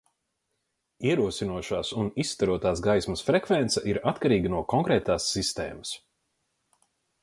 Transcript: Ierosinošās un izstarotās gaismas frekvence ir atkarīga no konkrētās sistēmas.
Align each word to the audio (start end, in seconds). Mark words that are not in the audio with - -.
Ierosinošās 1.09 1.91
un 2.05 2.09
izstarotās 2.25 2.83
gaismas 2.89 3.25
frekvence 3.29 3.87
ir 3.93 4.03
atkarīga 4.15 4.57
no 4.57 4.67
konkrētās 4.77 5.33
sistēmas. 5.39 5.97